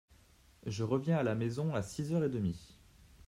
Je 0.65 0.83
reviens 0.83 1.17
à 1.19 1.21
la 1.21 1.35
maison 1.35 1.75
à 1.75 1.83
six 1.83 2.11
heures 2.11 2.23
et 2.23 2.29
demi. 2.29 2.75